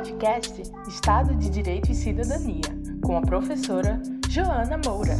[0.00, 2.62] podcast Estado de Direito e Cidadania,
[3.04, 4.00] com a professora
[4.30, 5.12] Joana Moura.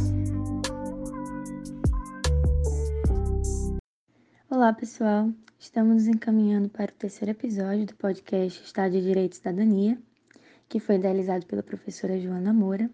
[4.49, 5.29] Olá, pessoal.
[5.59, 10.01] Estamos nos encaminhando para o terceiro episódio do podcast Estado de Direito e Cidadania,
[10.67, 12.89] que foi idealizado pela professora Joana Moura.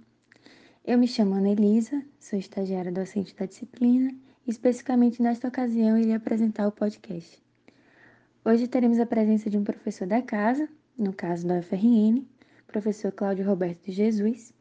[0.83, 4.13] Eu me chamo Ana Elisa, sou estagiária docente da disciplina
[4.45, 7.41] e, especificamente nesta ocasião, irei apresentar o podcast.
[8.43, 10.67] Hoje teremos a presença de um professor da casa,
[10.97, 12.25] no caso da UFRN,
[12.65, 14.53] professor Cláudio Roberto de Jesus,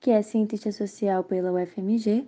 [0.00, 2.26] que é cientista social pela UFMG,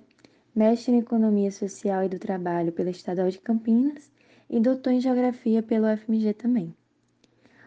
[0.54, 4.10] mestre em Economia Social e do Trabalho pela Estadual de Campinas
[4.48, 6.74] e doutor em Geografia pela UFMG também.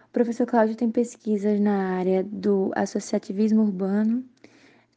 [0.08, 4.24] O professor Cláudio tem pesquisas na área do associativismo urbano,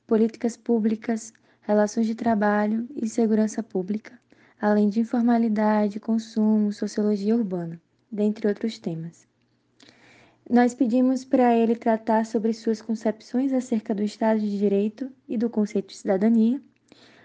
[0.07, 4.19] políticas públicas, relações de trabalho e segurança pública,
[4.61, 9.26] além de informalidade, consumo, sociologia urbana, dentre outros temas.
[10.49, 15.51] Nós pedimos para ele tratar sobre suas concepções acerca do Estado de Direito e do
[15.51, 16.63] conceito de cidadania,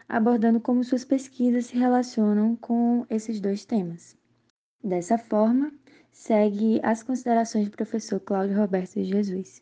[0.09, 4.17] abordando como suas pesquisas se relacionam com esses dois temas.
[4.83, 5.72] Dessa forma,
[6.11, 9.61] segue as considerações do professor Cláudio Roberto de Jesus.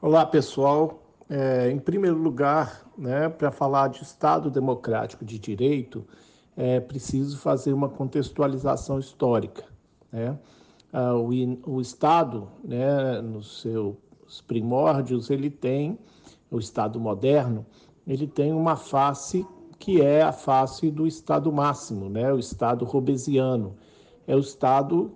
[0.00, 1.00] Olá, pessoal.
[1.30, 6.04] É, em primeiro lugar, né, para falar de Estado Democrático de Direito,
[6.62, 9.64] é preciso fazer uma contextualização histórica.
[10.12, 10.38] Né?
[10.92, 11.30] Ah, o,
[11.66, 13.96] o, Estado, né, nos seus
[14.46, 15.98] primórdios, ele tem,
[16.48, 17.66] o Estado moderno,
[18.06, 19.44] ele tem uma face
[19.76, 23.74] que é a face do Estado máximo, né, o Estado robesiano.
[24.24, 25.10] É o Estado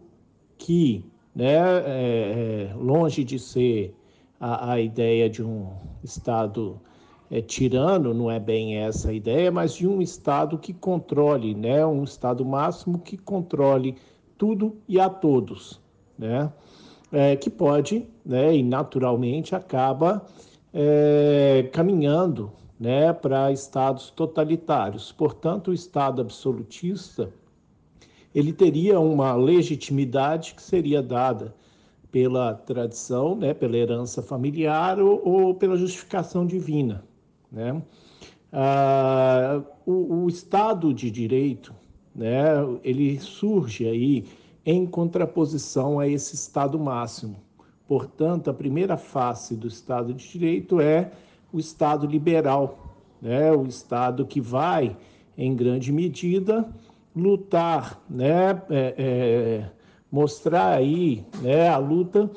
[0.58, 3.94] que, né, é, é, longe de ser
[4.40, 5.70] a, a ideia de um
[6.02, 6.80] Estado
[7.30, 11.84] é, tirano, não é bem essa a ideia, mas de um Estado que controle, né,
[11.84, 13.96] um Estado máximo que controle
[14.38, 15.80] tudo e a todos,
[16.18, 16.52] né,
[17.10, 20.24] é, que pode, né, e naturalmente acaba
[20.72, 25.10] é, caminhando, né, para estados totalitários.
[25.10, 27.32] Portanto, o Estado absolutista
[28.34, 31.54] ele teria uma legitimidade que seria dada
[32.12, 37.02] pela tradição, né, pela herança familiar ou, ou pela justificação divina.
[37.50, 37.82] Né?
[38.52, 41.74] Ah, o, o, Estado de Direito,
[42.14, 44.24] né, ele surge aí
[44.64, 47.36] em contraposição a esse Estado máximo.
[47.86, 51.12] Portanto, a primeira face do Estado de Direito é
[51.52, 54.96] o Estado liberal, né, o Estado que vai,
[55.36, 56.68] em grande medida,
[57.14, 59.70] lutar, né, é, é,
[60.10, 62.30] mostrar aí né, a luta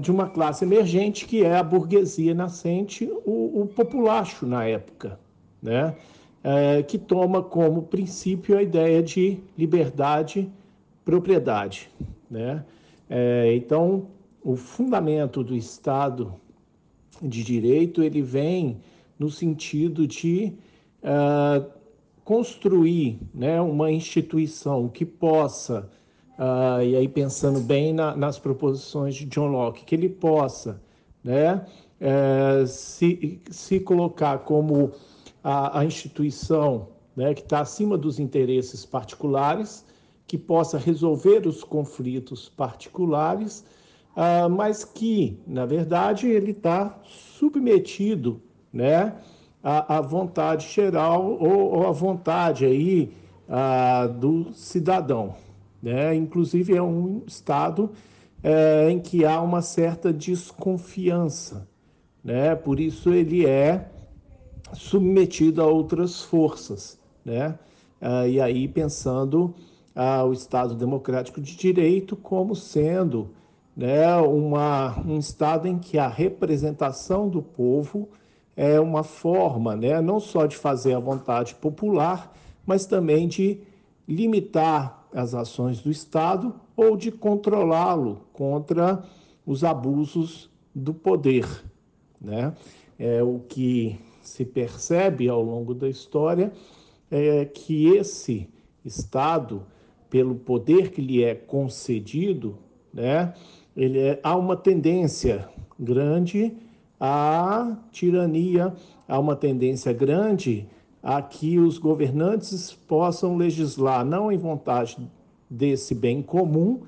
[0.00, 5.18] de uma classe emergente que é a burguesia nascente, o, o populacho na época,
[5.60, 5.96] né?
[6.44, 10.50] É, que toma como princípio a ideia de liberdade,
[11.04, 11.88] propriedade.
[12.28, 12.64] Né?
[13.08, 14.08] É, então,
[14.42, 16.34] o fundamento do Estado
[17.20, 18.78] de Direito ele vem
[19.18, 20.52] no sentido de
[21.02, 21.64] uh,
[22.24, 25.88] construir né, uma instituição que possa
[26.42, 30.82] uh, e aí pensando bem na, nas proposições de John Locke, que ele possa
[31.22, 31.64] né,
[32.00, 34.90] uh, se, se colocar como
[35.42, 39.86] a, a instituição né, que está acima dos interesses particulares,
[40.26, 43.64] que possa resolver os conflitos particulares,
[44.16, 48.40] uh, mas que, na verdade, ele está submetido
[48.72, 49.14] né,
[49.62, 53.12] à, à, vontade geral ou, ou à vontade aí,
[53.48, 55.34] uh, do cidadão.
[55.82, 56.14] Né?
[56.14, 57.90] Inclusive, é um estado
[58.42, 61.68] é, em que há uma certa desconfiança.
[62.22, 62.54] Né?
[62.54, 63.90] Por isso, ele é
[64.72, 66.98] submetido a outras forças.
[67.24, 67.58] Né?
[68.00, 69.54] Ah, e aí, pensando
[69.94, 73.30] ah, o Estado Democrático de Direito como sendo
[73.76, 78.08] né, uma, um Estado em que a representação do povo
[78.56, 82.34] é uma forma né, não só de fazer a vontade popular,
[82.66, 83.60] mas também de
[84.08, 89.04] limitar as ações do Estado ou de controlá-lo contra
[89.46, 91.46] os abusos do poder.
[92.20, 92.54] Né?
[92.98, 96.52] É, o que se percebe ao longo da história
[97.10, 98.48] é que esse
[98.84, 99.64] Estado,
[100.08, 102.58] pelo poder que lhe é concedido,
[102.92, 103.34] né,
[103.76, 105.48] ele é, há uma tendência
[105.78, 106.52] grande
[106.98, 108.74] à tirania,
[109.06, 110.68] há uma tendência grande
[111.02, 114.96] a que os governantes possam legislar não em vontade
[115.50, 116.82] desse bem comum,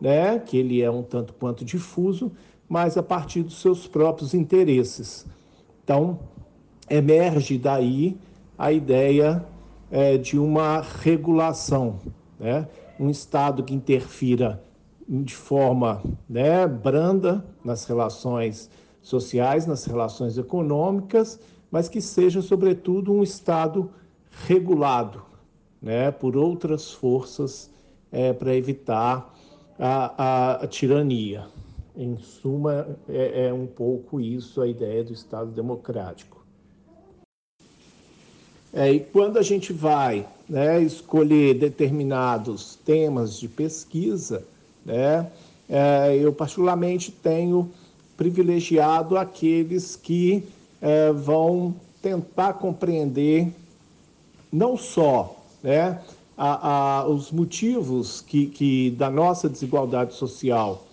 [0.00, 2.32] né, que ele é um tanto quanto difuso,
[2.68, 5.26] mas a partir dos seus próprios interesses.
[5.84, 6.18] Então,
[6.88, 8.16] emerge daí
[8.58, 9.44] a ideia
[9.90, 11.98] é, de uma regulação,
[12.38, 12.68] né?
[12.98, 14.62] um Estado que interfira
[15.08, 18.70] de forma né, branda nas relações
[19.02, 21.40] sociais, nas relações econômicas,
[21.70, 23.90] mas que seja, sobretudo, um Estado
[24.46, 25.22] regulado
[25.80, 27.70] né, por outras forças
[28.12, 29.34] é, para evitar
[29.78, 31.46] a, a, a, tirania.
[31.96, 36.44] Em suma, é, é um pouco isso a ideia do Estado democrático.
[38.72, 44.44] É, e quando a gente vai né, escolher determinados temas de pesquisa,
[44.84, 45.30] né,
[45.68, 47.70] é, eu particularmente tenho
[48.16, 50.44] privilegiado aqueles que
[50.80, 53.52] é, vão tentar compreender
[54.52, 56.00] não só né,
[56.36, 60.84] a, a, os motivos que, que da nossa desigualdade social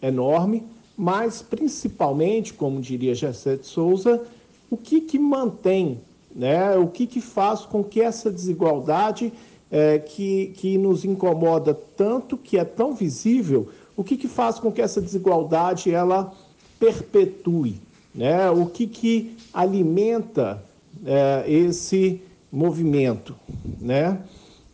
[0.00, 0.62] enorme,
[0.96, 4.22] mas principalmente, como diria Gessé de Souza,
[4.70, 5.98] o que, que mantém,
[6.34, 9.32] né, o que, que faz com que essa desigualdade
[9.70, 14.70] é, que, que nos incomoda tanto, que é tão visível, o que, que faz com
[14.70, 16.32] que essa desigualdade ela
[16.78, 17.80] perpetue,
[18.14, 18.50] né?
[18.50, 20.62] o que, que alimenta
[21.04, 22.20] é, esse
[22.50, 23.34] movimento.
[23.80, 24.18] Né?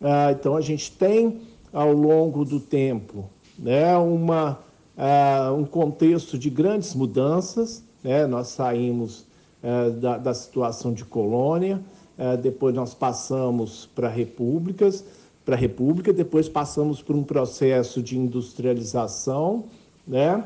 [0.01, 1.41] Ah, então, a gente tem,
[1.71, 4.59] ao longo do tempo, né, uma,
[4.97, 7.83] ah, um contexto de grandes mudanças.
[8.03, 8.27] Né?
[8.27, 9.25] Nós saímos
[9.63, 11.81] ah, da, da, situação de colônia,
[12.17, 15.03] ah, depois nós passamos para repúblicas,
[15.45, 19.65] para a república, depois passamos por um processo de industrialização,
[20.07, 20.43] né?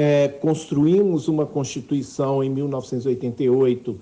[0.00, 3.98] É, construímos uma Constituição em 1988 uh,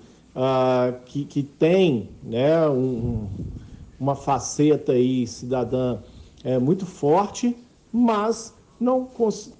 [1.05, 3.27] que, que tem né, um,
[3.99, 5.97] uma faceta aí cidadã
[6.43, 7.57] é, muito forte,
[7.91, 9.09] mas não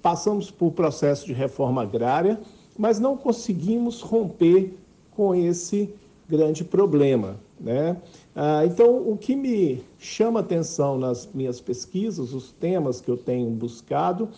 [0.00, 2.40] passamos por processo de reforma agrária,
[2.78, 4.78] mas não conseguimos romper
[5.10, 5.92] com esse
[6.28, 7.36] grande problema.
[7.58, 7.96] Né?
[8.36, 13.50] Ah, então, o que me chama atenção nas minhas pesquisas, os temas que eu tenho
[13.50, 14.28] buscado,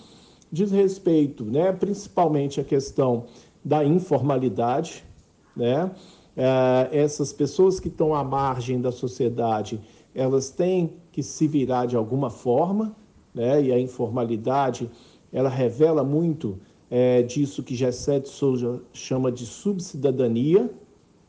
[0.51, 3.25] diz respeito, né, principalmente à questão
[3.65, 5.05] da informalidade,
[5.57, 5.91] né?
[6.37, 9.81] É, essas pessoas que estão à margem da sociedade,
[10.15, 12.95] elas têm que se virar de alguma forma,
[13.35, 13.63] né?
[13.63, 14.91] e a informalidade,
[15.33, 16.59] ela revela muito
[16.91, 20.71] é, disso que Gessé de Souza chama de subcidadania,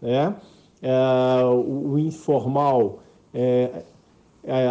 [0.01, 0.35] né?
[0.81, 3.83] É, o, o, informal é,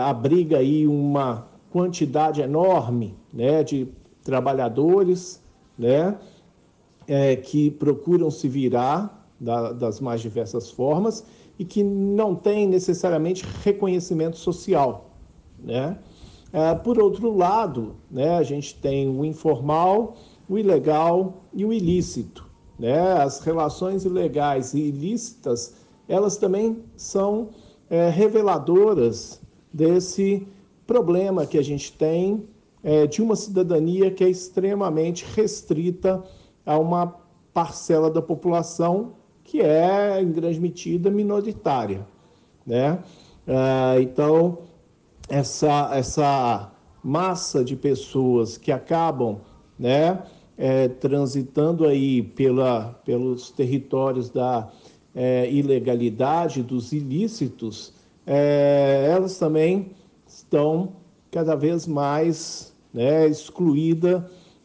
[0.03, 3.87] abriga aí uma quantidade enorme né, de
[4.31, 5.43] trabalhadores
[5.77, 6.17] né,
[7.09, 11.25] é, que procuram se virar da, das mais diversas formas
[11.59, 15.11] e que não tem necessariamente reconhecimento social,
[15.59, 15.99] né?
[16.53, 20.17] É, por outro lado, né, a gente tem o informal,
[20.49, 22.45] o ilegal e o ilícito.
[22.77, 22.99] Né?
[23.13, 25.77] As relações ilegais e ilícitas,
[26.09, 27.51] elas também são
[27.89, 29.41] é, reveladoras
[29.73, 30.45] desse
[30.89, 32.49] problema que a gente tem
[32.83, 36.23] é, de uma cidadania que é extremamente restrita
[36.65, 37.15] a uma
[37.53, 42.07] parcela da população que é, em grande medida, minoritária.
[42.65, 43.03] Né?
[43.49, 44.59] Ah, então,
[45.29, 46.73] essa, essa
[47.03, 49.41] massa de pessoas que acabam
[49.79, 50.23] né,
[50.57, 54.71] é, transitando aí pela, pelos territórios da
[55.15, 57.93] é, ilegalidade, dos ilícitos,
[58.27, 59.91] é, elas também
[60.27, 60.93] estão
[61.31, 64.23] cada vez mais né, excluídas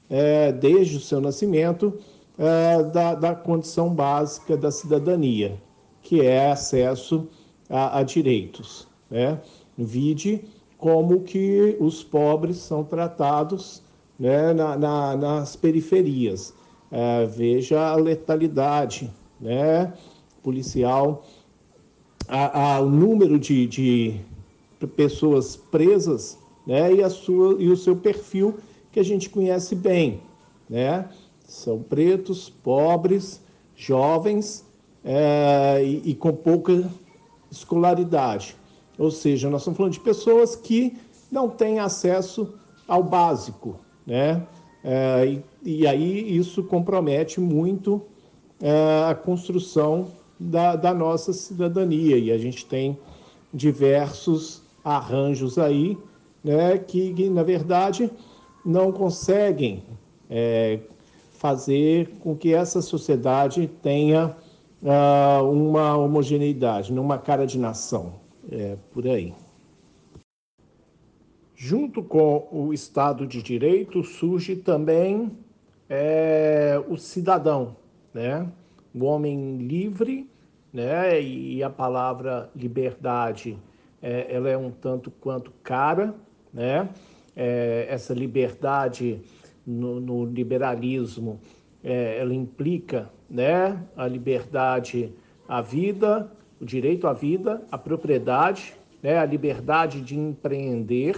[0.09, 1.93] é, desde o seu nascimento
[2.37, 5.59] é, da, da, condição básica da cidadania,
[6.01, 7.27] que é acesso
[7.69, 8.87] a, a direitos.
[9.09, 9.39] Né?
[9.77, 10.45] Vide
[10.77, 13.81] como que os pobres são tratados
[14.19, 16.53] né, na, na, nas periferias.
[16.91, 19.93] É, veja a letalidade né,
[20.43, 21.25] policial,
[22.27, 24.19] a, a, o número de, de
[24.95, 28.55] pessoas presas né, e, a sua, e o seu perfil
[28.91, 30.21] que a gente conhece bem.
[30.69, 31.07] Né?
[31.45, 33.41] São pretos, pobres,
[33.75, 34.65] jovens
[35.03, 36.89] é, e, e, com pouca
[37.51, 38.55] escolaridade.
[38.97, 40.97] Ou seja, nós estamos falando de pessoas que
[41.31, 42.53] não têm acesso
[42.87, 44.45] ao básico, né?
[44.83, 48.03] É, e, e, aí isso compromete muito
[48.61, 52.17] é, a construção da, da nossa cidadania.
[52.17, 52.97] E a gente tem
[53.53, 55.97] diversos arranjos aí,
[56.45, 58.11] né, que, na verdade
[58.63, 59.83] não conseguem
[60.29, 60.79] é,
[61.31, 64.35] fazer com que essa sociedade tenha
[64.81, 68.13] uh, uma homogeneidade, numa cara de nação.
[68.51, 69.33] É por aí.
[71.55, 75.31] Junto com o Estado de Direito surge também
[75.89, 77.75] é, o cidadão,
[78.13, 78.47] né?
[78.93, 80.29] o homem livre,
[80.71, 81.21] né?
[81.21, 83.57] e a palavra liberdade
[84.01, 86.13] é, ela é um tanto quanto cara,
[86.55, 86.89] né?
[87.35, 89.21] é, essa liberdade
[89.67, 91.39] no, no liberalismo,
[91.83, 95.11] é, ela implica né, a liberdade
[95.47, 101.17] à vida, o direito à vida, a propriedade, né, a liberdade de empreender,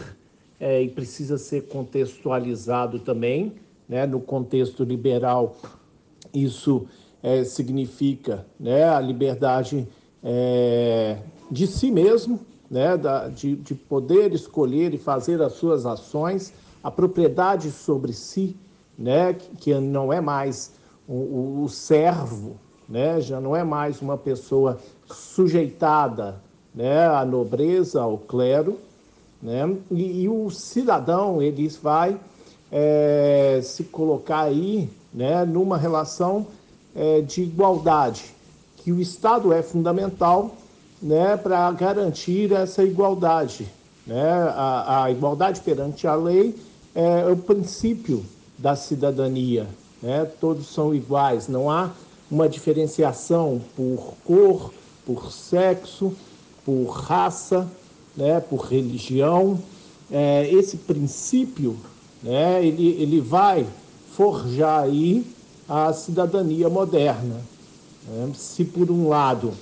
[0.59, 3.53] é, e precisa ser contextualizado também,
[3.87, 5.55] né, no contexto liberal,
[6.33, 6.87] isso
[7.21, 9.87] é, significa né, a liberdade
[10.23, 16.53] é, de si mesmo, né, da, de, de poder escolher e fazer as suas ações,
[16.83, 18.55] a propriedade sobre si,
[18.97, 20.71] né, que não é mais
[21.07, 22.57] o, o servo,
[22.87, 26.41] né, já não é mais uma pessoa sujeitada
[26.73, 28.77] né, à nobreza, ao clero,
[29.41, 32.19] né, e, e o cidadão ele vai
[32.71, 36.47] é, se colocar aí né, numa relação
[36.95, 38.25] é, de igualdade,
[38.77, 40.55] que o Estado é fundamental
[41.01, 43.67] né, para garantir essa igualdade.
[44.05, 44.31] Né?
[44.55, 46.55] A, a, igualdade perante a lei
[46.95, 48.25] é o princípio
[48.57, 49.67] da cidadania.
[50.01, 50.25] Né?
[50.39, 51.91] Todos são iguais, não há
[52.29, 54.73] uma diferenciação por cor,
[55.05, 56.13] por sexo,
[56.65, 57.67] por raça,
[58.15, 59.59] né, por religião.
[60.11, 61.77] É, esse princípio
[62.23, 63.65] né, ele, ele vai
[64.13, 65.25] forjar aí
[65.69, 67.41] a cidadania moderna.
[68.07, 68.31] Né?
[68.35, 69.53] Se por um lado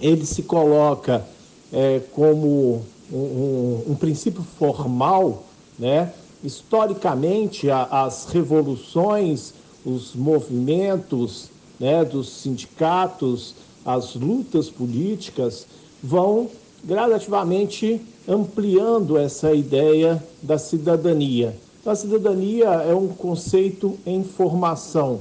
[0.00, 1.24] ele se coloca
[1.72, 5.44] é, como um, um, um, princípio formal,
[5.78, 6.12] né?
[6.42, 15.66] historicamente a, as revoluções, os movimentos né, dos sindicatos, as lutas políticas
[16.02, 16.48] vão
[16.84, 21.56] gradativamente ampliando essa ideia da cidadania.
[21.80, 25.20] Então, a cidadania é um conceito em formação,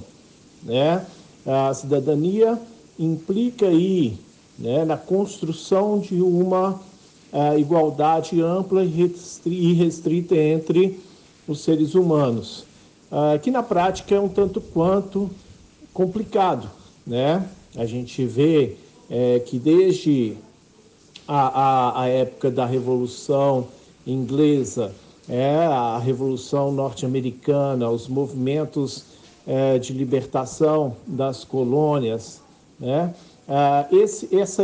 [0.63, 1.05] né?
[1.46, 2.60] A cidadania
[3.00, 4.17] implica aí
[4.57, 6.79] né, na construção de uma
[7.31, 10.99] uh, igualdade ampla e restrita entre
[11.47, 12.65] os seres humanos,
[13.11, 15.29] uh, que na prática é um tanto quanto
[15.93, 16.69] complicado,
[17.05, 17.47] né?
[17.75, 18.75] A gente vê
[19.09, 20.35] é, que desde
[21.27, 23.67] a, a, a, época da Revolução
[24.05, 24.93] Inglesa,
[25.27, 29.05] é, a Revolução Norte-Americana, os movimentos
[29.45, 32.41] é, de libertação das colônias,
[32.79, 33.13] né?
[33.47, 34.63] Ah, esse, essa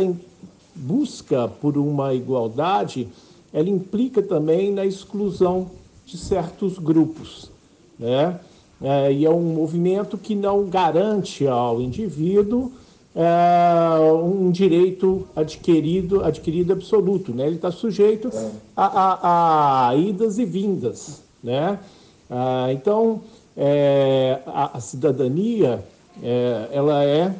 [0.74, 3.08] busca por uma igualdade,
[3.52, 5.70] ela implica também na exclusão
[6.04, 7.50] de certos grupos,
[7.98, 8.38] né?
[8.82, 12.72] É, e é um movimento que não garante ao indivíduo
[13.14, 17.46] é, um direito adquirido, adquirido absoluto, né?
[17.46, 18.30] Ele está sujeito
[18.76, 21.78] a, a, a, idas e vindas, né?
[22.28, 23.22] Ah, então,
[23.56, 25.82] é, a, a, cidadania,
[26.72, 27.34] ela é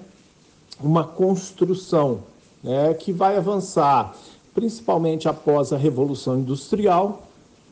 [0.83, 2.21] uma construção
[2.63, 4.15] né, que vai avançar,
[4.55, 7.23] principalmente após a Revolução Industrial,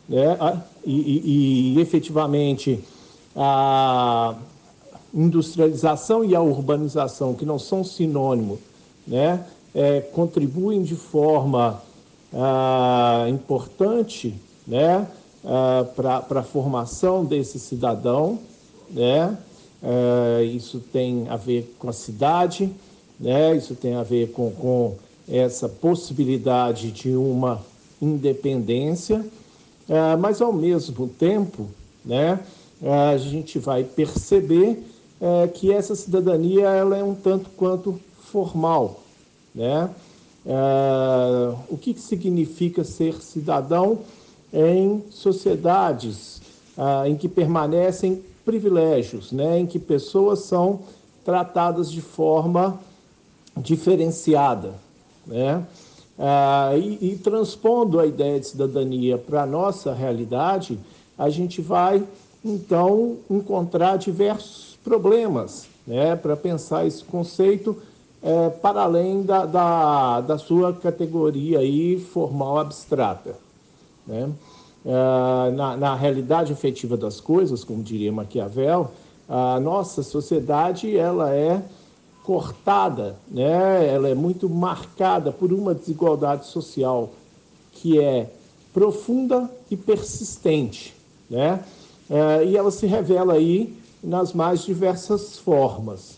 [0.09, 2.82] né, e, e, e efetivamente
[3.35, 4.35] a
[5.14, 8.59] industrialização e a urbanização, que não são sinônimo,
[9.06, 9.44] né,
[9.75, 11.82] é, contribuem de forma
[12.35, 14.35] ah, importante
[14.66, 15.06] né,
[15.44, 18.38] ah, para a formação desse cidadão.
[18.90, 19.37] Né,
[19.82, 22.71] ah, isso tem a ver com a cidade,
[23.22, 23.56] né?
[23.56, 27.64] Isso tem a ver com, com essa possibilidade de uma
[28.00, 29.24] independência,
[29.88, 31.68] é, mas ao mesmo tempo,
[32.04, 32.40] né,
[32.82, 34.82] a gente vai perceber
[35.20, 37.98] é, que essa cidadania ela é um tanto quanto
[38.30, 39.00] formal,
[39.54, 39.88] né?
[40.44, 44.00] É, o que, que significa ser cidadão
[44.52, 46.42] em sociedades
[46.76, 49.58] ah, em que permanecem privilégios, né?
[49.58, 50.80] Em que pessoas são
[51.24, 52.80] tratadas de forma
[53.56, 54.75] diferenciada,
[55.26, 55.64] né?
[56.18, 60.78] Ah, e, e, transpondo a ideia de cidadania para a nossa realidade,
[61.18, 62.04] a gente vai
[62.44, 67.76] então encontrar diversos problemas né, para pensar esse conceito
[68.23, 73.35] é, para além da, da, da, sua categoria aí formal abstrata.
[74.06, 74.30] Né?
[74.87, 78.90] Ah, na, na realidade efetiva das coisas, como diria Maquiavel,
[79.28, 81.62] a nossa sociedade ela é
[82.24, 83.86] cortada, né?
[83.88, 87.10] ela é muito marcada por uma desigualdade social
[87.72, 88.30] que é
[88.72, 90.94] profunda e persistente.
[91.28, 91.64] Né?
[92.08, 96.16] É, e ela se revela aí nas mais diversas formas,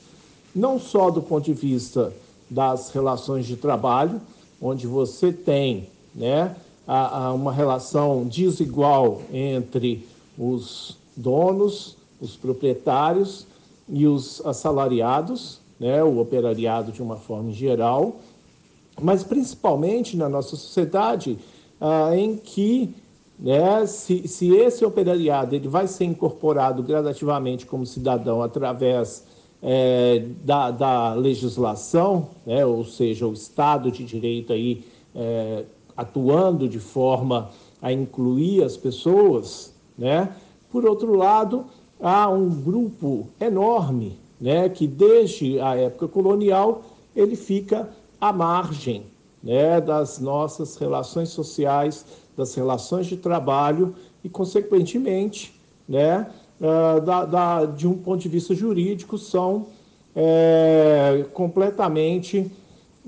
[0.54, 2.12] não só do ponto de vista
[2.48, 4.20] das relações de trabalho,
[4.60, 6.54] onde você tem né,
[6.86, 10.06] a, a uma relação desigual entre
[10.38, 13.46] os donos, os proprietários
[13.88, 18.16] e os assalariados, né, o operariado de uma forma geral,
[19.00, 21.38] mas principalmente na nossa sociedade,
[21.80, 22.94] ah, em que
[23.38, 29.26] né, se, se esse operariado ele vai ser incorporado gradativamente como cidadão através
[29.62, 35.64] é, da, da, legislação, né, ou seja, o Estado de Direito aí é,
[35.96, 37.50] atuando de forma
[37.80, 40.34] a incluir as pessoas, né?
[40.70, 41.66] Por outro lado,
[42.00, 46.82] há um grupo enorme, né, que desde a época colonial
[47.14, 47.88] ele fica
[48.20, 49.04] à margem,
[49.42, 52.04] né, das nossas relações sociais,
[52.36, 56.28] das relações de trabalho e, consequentemente, né,
[56.60, 59.66] uh, da, da, de um ponto de vista jurídico, são
[60.14, 62.50] é, completamente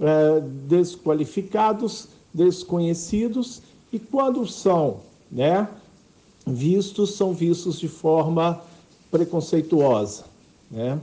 [0.00, 4.99] é, desqualificados, desconhecidos e quando são
[5.30, 5.68] né,
[6.47, 8.61] vistos, são vistos de forma
[9.11, 10.25] preconceituosa.
[10.70, 11.00] Né?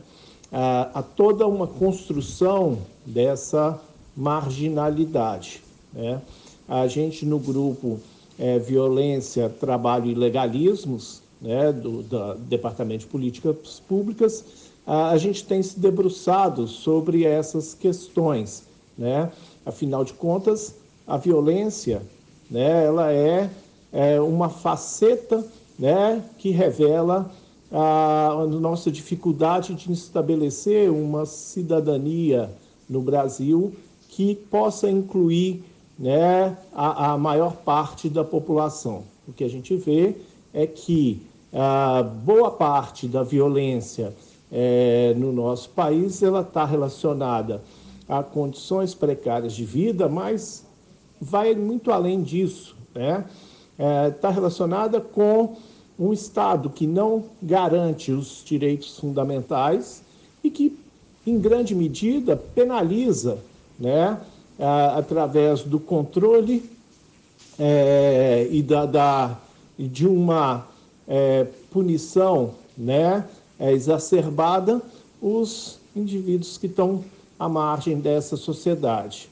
[1.15, 3.79] Toda uma construção dessa
[4.15, 5.61] marginalidade.
[5.91, 6.21] Né?
[6.67, 7.99] A gente no grupo
[8.37, 14.45] é, Violência, Trabalho e Legalismos, né, do, do Departamento de Políticas Públicas,
[14.85, 18.63] a, a gente tem se debruçado sobre essas questões.
[18.97, 19.31] Né?
[19.65, 22.01] Afinal de contas, a violência
[22.49, 23.49] né, ela é,
[23.91, 25.45] é uma faceta
[25.77, 27.29] né, que revela
[27.73, 32.51] a nossa dificuldade de estabelecer uma cidadania
[32.87, 33.73] no Brasil
[34.09, 35.63] que possa incluir
[35.97, 39.03] né, a, a maior parte da população.
[39.27, 40.15] O que a gente vê
[40.53, 41.19] é que
[41.51, 44.13] a boa parte da violência
[44.51, 47.63] é, no nosso país ela está relacionada
[48.07, 50.63] a condições precárias de vida, mas
[51.19, 53.25] vai muito além disso, né?
[53.73, 55.55] Está é, tá relacionada com
[55.97, 60.01] um Estado que não garante os direitos fundamentais
[60.43, 60.77] e que,
[61.25, 63.37] em grande medida, penaliza,
[63.79, 64.19] né,
[64.95, 66.69] através do controle
[67.59, 69.37] é, e da, da,
[69.77, 70.67] de uma
[71.07, 73.27] é, punição né,
[73.59, 74.81] é, exacerbada
[75.21, 77.03] os indivíduos que estão
[77.37, 79.29] à margem dessa sociedade.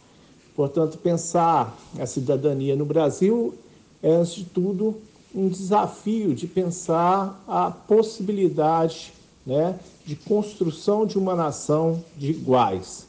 [0.55, 3.53] Portanto, pensar a cidadania no Brasil
[4.01, 4.95] é, antes de tudo,
[5.33, 9.13] um desafio de pensar a possibilidade
[9.45, 13.07] né, de construção de uma nação de iguais,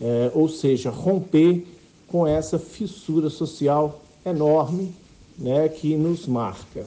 [0.00, 1.66] é, ou seja, romper
[2.06, 4.92] com essa fissura social enorme
[5.38, 6.86] né, que nos marca.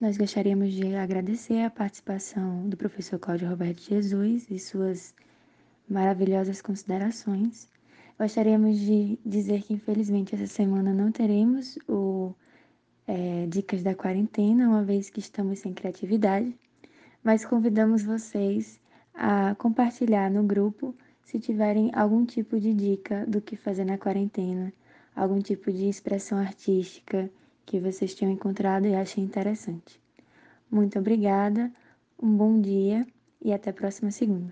[0.00, 5.12] Nós gostaríamos de agradecer a participação do professor Cláudio Roberto Jesus e suas
[5.86, 7.68] maravilhosas considerações.
[8.18, 12.32] Gostaríamos de dizer que, infelizmente, essa semana não teremos o
[13.10, 16.54] é, Dicas da Quarentena, uma vez que estamos sem criatividade,
[17.24, 18.80] mas convidamos vocês
[19.12, 20.94] a compartilhar no grupo
[21.24, 24.72] se tiverem algum tipo de dica do que fazer na quarentena,
[25.14, 27.28] algum tipo de expressão artística
[27.66, 30.00] que vocês tenham encontrado e achem interessante.
[30.70, 31.70] Muito obrigada,
[32.22, 33.04] um bom dia
[33.42, 34.48] e até a próxima segunda.